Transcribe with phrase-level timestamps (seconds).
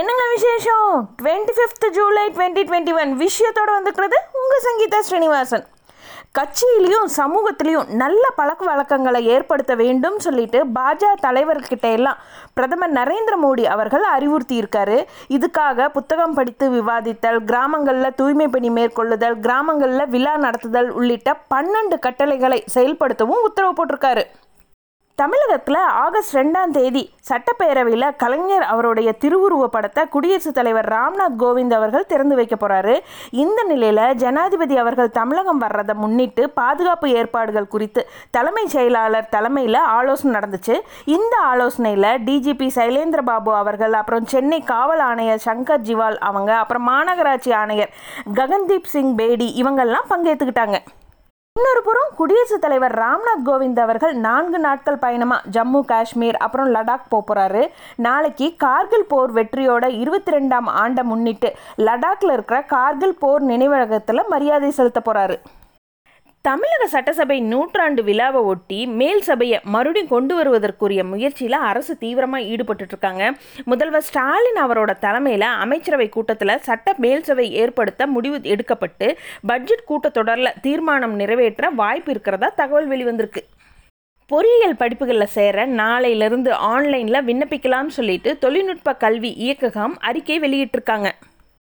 [0.00, 0.86] என்னங்க விசேஷம்?
[1.22, 5.66] Twenty fifth July twenty twenty one விஷயத்தோடு வந்துக்கிறது உங்கள் சங்கீதா ஸ்ரீனிவாசன்.
[6.38, 12.18] கட்சியிலையும் சமூகத்திலையும் நல்ல பழக்க வழக்கங்களை ஏற்படுத்த வேண்டும் சொல்லிட்டு பாஜக தலைவர்கிட்ட எல்லாம்
[12.54, 14.98] பிரதமர் நரேந்திர மோடி அவர்கள் அறிவுறுத்தி இருக்காரு.
[15.36, 23.46] இதுக்காக புத்தகம் படித்து விவாதித்தல் கிராமங்களில் தூய்மை பணி மேற்கொள்ளுதல் கிராமங்களில் விழா நடத்துதல் உள்ளிட்ட பன்னெண்டு கட்டளைகளை செயல்படுத்தவும்
[23.48, 24.24] உத்தரவு போட்டிருக்காரு.
[25.18, 32.34] தமிழகத்தில் ஆகஸ்ட் ரெண்டாம் தேதி சட்டப்பேரவையில் கலைஞர் அவருடைய திருவுருவ படத்தை குடியரசுத் தலைவர் ராம்நாத் கோவிந்த் அவர்கள் திறந்து
[32.36, 32.94] வைக்க போகிறாரு
[33.34, 40.76] இந்த நிலையில் ஜனாதிபதி அவர்கள் தமிழகம் வர்றதை முன்னிட்டு பாதுகாப்பு ஏற்பாடுகள் குறித்து தலைமைச் செயலாளர் தலைமையில் ஆலோசனை நடந்துச்சு.
[41.16, 47.52] இந்த ஆலோசனையில் டிஜிபி சைலேந்திர பாபு அவர்கள் அப்புறம் சென்னை காவல் ஆணையர் சங்கர் ஜிவால் அவங்க அப்புறம் மாநகராட்சி
[47.52, 47.94] ஆணையர்
[48.34, 50.80] ககன்தீப் சிங் பேடி இவங்கெல்லாம் பங்கேற்றுக்கிட்டாங்க
[51.56, 57.22] இன்னொரு புறம் குடியரசுத் தலைவர் ராம்நாத் கோவிந்த் அவர்கள் நான்கு நாட்கள் பயணமாக ஜம்மு காஷ்மீர் அப்புறம் லடாக் போக
[57.22, 57.62] போகிறாரு
[57.98, 61.50] நாளைக்கு கார்கில் போர் வெற்றியோட இருபத்தி ரெண்டாம் ஆண்டை முன்னிட்டு
[61.82, 65.36] லடாக்ல இருக்கிற கார்கில் போர் நினைவகத்தில் மரியாதை செலுத்த போகிறாரு
[66.44, 73.22] தமிழக சட்டசபை நூற்றாண்டு விழாவை ஒட்டி மேல் சபையை மறுபடியும் கொண்டு வருவதற்குரிய முயற்சியில் அரசு தீவிரமாக ஈடுபட்டு இருக்காங்க
[73.64, 79.08] முதல்வர் ஸ்டாலின் அவரோட தலைமையில் அமைச்சரவை கூட்டத்தில் சட்ட மேல் சபை ஏற்படுத்த முடிவு எடுக்கப்பட்டு
[79.46, 83.44] பட்ஜெட் கூட்டத்தொடரில் தீர்மானம் நிறைவேற்ற வாய்ப்பு இருக்கிறதா தகவல் வெளிவந்திருக்கு.
[84.30, 91.10] பொறியியல் படிப்புகளில் சேர நாளையிலிருந்து ஆன்லைனில் விண்ணப்பிக்கலாம்னு சொல்லிட்டு தொழில்நுட்ப கல்வி இயக்ககம் அறிக்கை வெளியிட்டிருக்காங்க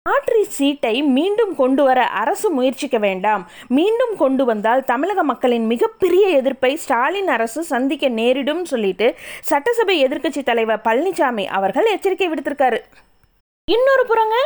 [0.07, 3.43] லாட்ரி சீட்டை மீண்டும் கொண்டு வர அரசு முயற்சிக்க வேண்டாம்.
[3.69, 10.85] மீண்டும் கொண்டு வந்தால் தமிழக மக்களின் மிகப்பெரிய எதிர்ப்பை ஸ்டாலின் அரசு சந்திக்க நேரிடும் சொல்லிட்டு சட்டசபை எதிர்க்கட்சி தலைவர்
[10.85, 12.81] பழனிசாமி அவர்கள் எச்சரிக்கை விடுத்திருக்காரு.
[13.71, 14.37] இன்னொரு புறங்க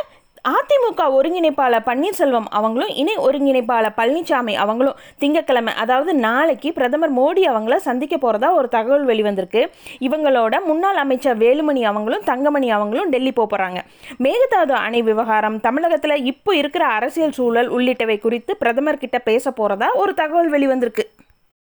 [0.45, 8.17] அதிமுக ஒருங்கிணைப்பாளர் பன்னீர்செல்வம் அவங்களும் இணை ஒருங்கிணைப்பாளர் பழனிசாமி அவங்களும் திங்கக்கிழமை அதாவது நாளைக்கு பிரதமர் மோடி அவங்கள சந்திக்க
[8.17, 9.61] போகிறதா ஒரு தகவல் வெளிவந்திருக்கு.
[10.07, 13.81] இவங்களோட முன்னாள் அமைச்சர் வேலுமணி அவங்களும் தங்கமணி அவங்களும் டெல்லி போக போகிறாங்க
[14.17, 20.13] மேகதாது அணை விவகாரம் தமிழகத்தில் இப்போ இருக்கிற அரசியல் சூழல் உள்ளிட்டவை குறித்து பிரதமர் கிட்ட பேச போகிறதா ஒரு
[20.13, 21.05] தகவல் வெளிவந்திருக்கு.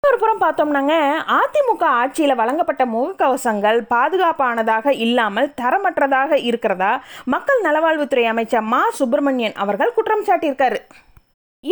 [0.08, 0.94] ஒரு புறம் பார்த்தோம்னாங்க
[1.34, 7.02] அதிமுக ஆட்சியில் வழங்கப்பட்ட முகக்கவசங்கள் பாதுகாப்பானதாக இல்லாமல் தரமற்றதாக இருக்கிறதா?
[7.24, 8.90] மக்கள் நலவாழ்வுத்துறை அமைச்சர் மா.
[8.90, 10.80] சுப்பிரமணியன் அவர்கள் குற்றம் சாட்டியிருக்காரு.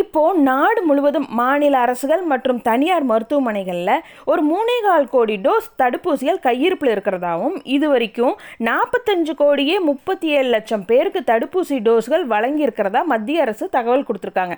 [0.01, 6.93] இப்போ நாடு முழுவதும் மாநில அரசுகள் மற்றும் தனியார் மருத்துவமனைகளில் ஒரு மூணே கால் கோடி டோஸ் தடுப்பூசிகள் கையிருப்பில்
[6.93, 8.33] இருக்கிறதாவும் இது வரைக்கும்
[8.69, 14.57] நாற்பத்தஞ்சு கோடியே முப்பத்தி ஏழு லட்சம் பேருக்கு தடுப்பூசி டோஸ்கள் வழங்கியிருக்கிறதா மத்திய அரசு தகவல் கொடுத்துருக்காங்க.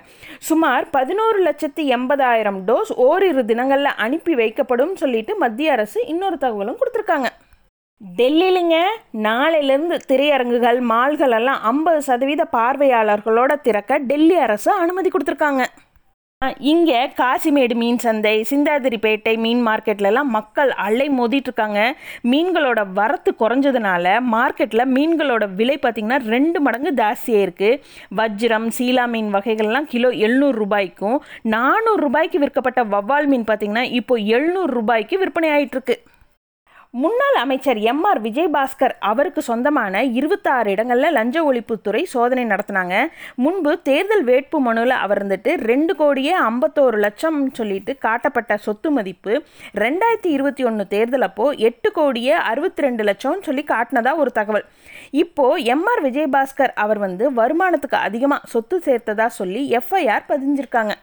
[0.50, 7.30] சுமார் பதினோரு லட்சத்தி எண்பதாயிரம் டோஸ் ஓரிரு தினங்களில் அனுப்பி வைக்கப்படும் சொல்லிட்டு மத்திய அரசு இன்னொரு தகவலும் கொடுத்துருக்காங்க.
[8.00, 8.76] டெல்லியிலுங்க
[9.26, 15.64] நாளையிலேருந்து திரையரங்குகள் மால்கள் எல்லாம் ஐம்பது சதவீத பார்வையாளர்களோட திறக்க டெல்லி அரசு அனுமதி கொடுத்துருக்காங்க.
[16.70, 21.80] இங்கே காசிமேடு மீன் சந்தை சிந்தாதிரிப்பேட்டை மீன் மார்க்கெட்லலாம் மக்கள் அலை மோதிட்டுருக்காங்க.
[22.32, 27.80] மீன்களோட வரத்து குறைஞ்சதுனால மார்க்கெட்டில் மீன்களோட விலை பார்த்திங்கன்னா ரெண்டு மடங்கு ஜாஸ்தியாக இருக்குது
[28.20, 31.16] வஜ்ரம் சீலா மீன் வகைகள்லாம் கிலோ எழுநூறு ரூபாய்க்கும்
[31.54, 35.96] நானூறு ரூபாய்க்கு விற்கப்பட்ட வவ்வால் மீன் பார்த்திங்கன்னா இப்போ எழுநூறு ரூபாய்க்கு விற்பனை ஆகிட்டுருக்கு
[37.02, 42.94] முன்னாள் அமைச்சர் எம் ஆர் விஜயபாஸ்கர் அவருக்கு சொந்தமான இருபத்தாறு இடங்களில் லஞ்ச ஒழிப்புத்துறை சோதனை நடத்தினாங்க.
[43.44, 49.32] முன்பு தேர்தல் வேட்பு மனுவில் அவர் இருந்துட்டு ரெண்டு கோடியே ஐம்பத்தோரு லட்சம் சொல்லிட்டு காட்டப்பட்ட சொத்து மதிப்பு
[49.84, 54.66] ரெண்டாயிரத்தி இருபத்தி ஒன்று தேர்தல் அப்போ எட்டு கோடியே அறுபத்தி ரெண்டு லட்சம்னு சொல்லி காட்டினதா ஒரு தகவல்.
[55.24, 60.94] இப்போது எம் ஆர் விஜயபாஸ்கர் அவர் வந்து வருமானத்துக்கு அதிகமாக சொத்து சேர்த்ததா சொல்லி எஃப்ஐஆர் பதிஞ்சிருக்காங்க.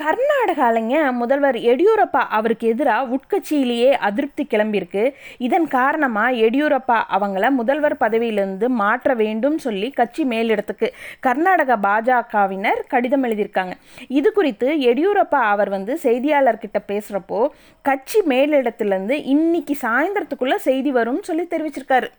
[0.00, 5.02] கர்நாடகாலைங்க முதல்வர் எடியூரப்பா அவருக்கு எதிராக உட்கட்சியிலேயே அதிருப்தி கிளம்பியிருக்கு.
[5.46, 13.76] இதன் காரணமாக எடியூரப்பா அவங்கள முதல்வர் பதவியிலிருந்து மாற்ற வேண்டும் சொல்லி கட்சி மேலிடத்துக்கு கர்நாடக பாஜகவினர் கடிதம் எழுதியிருக்காங்க.
[14.08, 17.42] இது குறித்து எடியூரப்பா அவர் வந்து செய்தியாளர்கிட்ட பேசுகிறப்போ
[17.82, 22.10] கட்சி மேலிடத்துலேருந்து இன்னைக்கு சாயந்தரத்துக்குள்ளே செய்தி வரும்னு சொல்லி தெரிவிச்சிருக்காரு.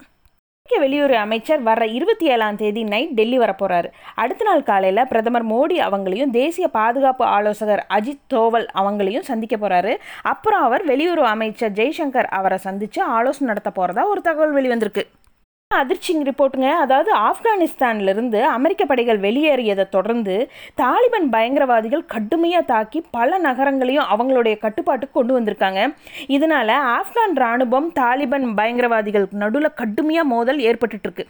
[0.66, 3.88] அமெரிக்க வெளியுறவு அமைச்சர் வர இருபத்தி ஏழாம் தேதி நைட் டெல்லி வரப்போறாரு.
[4.16, 9.96] அடுத்த நாள் காலையில் பிரதமர் மோடி அவங்களையும் தேசிய பாதுகாப்பு ஆலோசகர் அஜித் தோவல் அவங்களையும் சந்திக்க போறாரு.
[10.22, 15.04] அப்புறம் அவர் வெளியுறவு அமைச்சர் ஜெய்சங்கர் அவரை சந்தித்து ஆலோசனை நடத்த போறதா ஒரு தகவல் வெளிவந்திருக்கு.
[15.82, 16.70] அதிர்ச்சிங் ரிப்போர்ட்டுங்க.
[16.84, 20.36] அதாவது ஆப்கானிஸ்தான்லேருந்து அமெரிக்க படைகள் வெளியேறியதை தொடர்ந்து
[20.82, 25.82] தாலிபான் பயங்கரவாதிகள் கடுமையாக தாக்கி பல நகரங்களையும் அவங்களுடைய கட்டுப்பாட்டுக்கு கொண்டு வந்திருக்காங்க.
[26.38, 31.26] இதனால் ஆப்கான் இராணுவம் தாலிபான் பயங்கரவாதிகளுக்கு நடுவில் கடுமையாக மோதல் ஏற்பட்டுருக்கு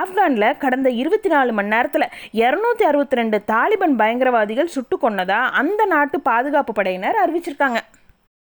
[0.00, 2.10] ஆப்கானில் கடந்த இருபத்தி நாலு மணி நேரத்தில்
[2.44, 7.80] இரநூத்தி அறுபத்தி ரெண்டு தாலிபான் பயங்கரவாதிகள் சுட்டு கொன்னதா அந்த நாட்டு பாதுகாப்பு படையினர் அறிவிச்சிருக்காங்க.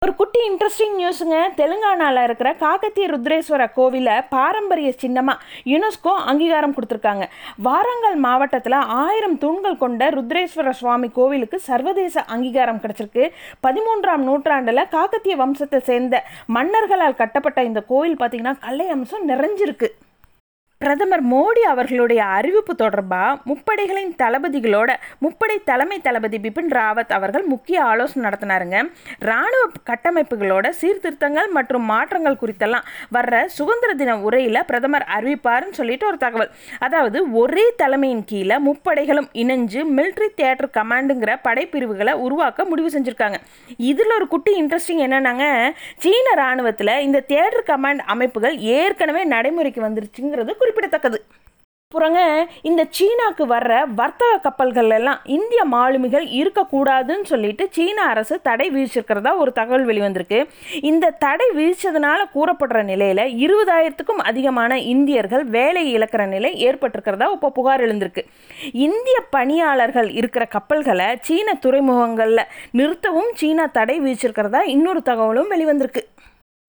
[0.05, 7.25] ஒரு குட்டி இன்ட்ரெஸ்டிங் நியூஸுங்க தெலுங்கானாவில் இருக்கிற காக்கத்திய ருத்ரேஸ்வர கோவிலை பாரம்பரிய சின்னமாக யுனெஸ்கோ அங்கீகாரம் கொடுத்துருக்காங்க.
[7.67, 13.25] வாரங்கல் மாவட்டத்தில் ஆயிரம் தூண்கள் கொண்ட ருத்ரேஸ்வர சுவாமி கோவிலுக்கு சர்வதேச அங்கீகாரம் கிடச்சிருக்கு.
[13.67, 16.23] பதிமூன்றாம் நூற்றாண்டில் காக்கத்திய வம்சத்தை சேர்ந்த
[16.57, 19.89] மன்னர்களால் கட்டப்பட்ட இந்த கோவில் பார்த்திங்கன்னா கலை அம்சம் நிறைஞ்சிருக்கு.
[20.85, 24.89] பிரதமர் மோடி அவர்களுடைய அறிவிப்பு தொடர்பாக முப்படைகளின் தளபதிகளோட
[25.25, 28.77] முப்படை தலைமை தளபதி பிபின் ராவத் அவர்கள் முக்கிய ஆலோசனை நடத்தினாருங்க.
[29.25, 32.85] இராணுவ கட்டமைப்புகளோட சீர்திருத்தங்கள் மற்றும் மாற்றங்கள் குறித்தெல்லாம்
[33.15, 36.51] வர்ற சுதந்திர தின உரையில் பிரதமர் அறிவிப்பாருன்னு சொல்லிட்டு ஒரு தகவல்.
[36.87, 43.39] அதாவது ஒரே தலைமையின் கீழே முப்படைகளும் இணைஞ்சு மிலிட்ரி தியேட்டர் கமாண்டுங்கிற படைப்பிரிவுகளை உருவாக்க முடிவு செஞ்சுருக்காங்க.
[43.91, 45.47] இதில் ஒரு குட்டி இன்ட்ரெஸ்டிங் என்னன்னாங்க
[46.05, 51.19] சீன இராணுவத்தில் இந்த தியேட்டர் கமாண்ட் அமைப்புகள் ஏற்கனவே நடைமுறைக்கு வந்துருச்சுங்கிறது குறிப்பிடத்தக்கது.
[51.91, 52.21] அப்புறங்க
[52.69, 59.51] இந்த சீனாக்கு வர்ற வர்த்தக கப்பல்கள் எல்லாம் இந்திய மாலுமிகள் இருக்கக்கூடாதுன்னு சொல்லிட்டு சீன அரசு தடை விதிச்சிருக்கிறதா ஒரு
[59.59, 60.39] தகவல் வெளிவந்திருக்கு
[60.89, 68.23] இந்த தடை விதிச்சதுனால கூறப்படுற நிலையில் இருபதாயிரத்துக்கும் அதிகமான இந்தியர்கள் வேலை இழக்கிற நிலை ஏற்பட்டிருக்கிறதா இப்போ புகார் எழுந்திருக்கு.
[68.87, 72.49] இந்திய பணியாளர்கள் இருக்கிற கப்பல்களை சீன துறைமுகங்களில்
[72.79, 76.03] நிறுத்தவும் சீனா தடை விதிச்சிருக்கிறதா இன்னொரு தகவலும் வெளிவந்திருக்கு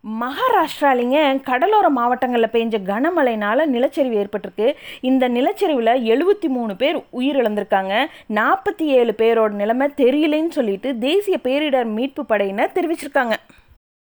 [0.07, 4.75] மகாராஷ்டிராலிங்க கடலோர மாவட்டங்களில் பெஞ்ச கனமழைனால நிலச்சரிவு ஏற்பட்டிருக்கு.
[5.01, 8.07] இந்த நிலச்சரிவில் எழுபத்தி மூணு பேர் உயிரிழந்திருக்காங்க.
[8.35, 13.33] நாற்பத்தி ஏழு பேரோட நிலைமை தெரியலன்னு சொல்லிட்டு தேசிய பேரிடர் மீட்பு படையினர் தெரிவிச்சிருக்காங்க.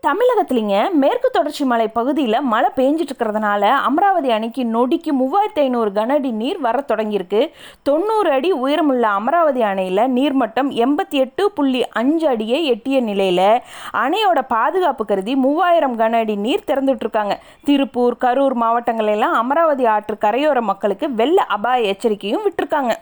[0.06, 6.60] தமிழகத்துலிங்க மேற்கு தொடர்ச்சி மலை பகுதியில் மழை பெஞ்சிட்டு இருக்கிறதுனால அமராவதி அணைக்கு நொடிக்கு மூவாயிரத்தி ஐநூறு கனஅடி நீர்
[6.60, 7.42] வர தொடங்கியிருக்கு.
[7.84, 13.62] தொண்ணூறு அடி உயரமுள்ள அமராவதி அணையில் நீர்மட்டம் எண்பத்தி எட்டு புள்ளி அஞ்சு அடியை எட்டிய நிலையில்
[14.06, 17.36] அணையோட பாதுகாப்பு கருதி மூவாயிரம் கன அடி நீர் திறந்துட்டுருக்காங்க.
[17.64, 22.94] திருப்பூர் கரூர் மாவட்டங்களெல்லாம் அமராவதி ஆற்று கரையோர மக்களுக்கு வெள்ள அபாய எச்சரிக்கையும் விட்டுருக்காங்க.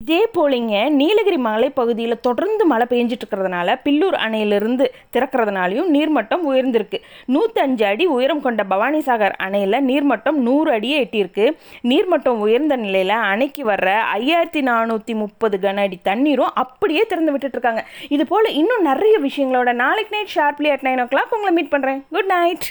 [0.00, 6.98] இதே போலிங்க நீலகிரி மலைப்பகுதியில் தொடர்ந்து மழை பெஞ்சிட்டு இருக்கிறதுனால பில்லூர் அணையிலிருந்து திறக்கிறதுனாலையும் நீர்மட்டம் உயர்ந்திருக்கு.
[7.34, 11.46] நூற்றஞ்சு அடி உயரம் கொண்ட பவானிசாகர் அணையில் நீர்மட்டம் நூறு அடியே எட்டியிருக்கு.
[11.90, 17.84] நீர்மட்டம் உயர்ந்த நிலையில் அணைக்கு வர்ற ஐயாயிரத்தி நானூற்றி முப்பது கன அடி தண்ணீரும் அப்படியே திறந்து விட்டுட்ருக்காங்க
[18.16, 22.32] இது போல் இன்னும் நிறைய விஷயங்களோட நாளைக்கு night sharply at nine o'clock உங்களை மீட் பண்ணுறேன் குட்
[22.36, 22.68] நைட்